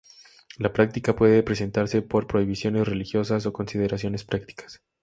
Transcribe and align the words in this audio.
La 0.57 0.73
práctica 0.73 1.15
puede 1.15 1.43
presentarse 1.43 2.01
por 2.01 2.25
prohibiciones 2.25 2.87
religiosas 2.87 3.45
o 3.45 3.53
consideraciones 3.53 4.23
prácticas. 4.23 4.81